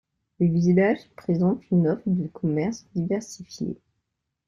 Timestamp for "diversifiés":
2.95-3.77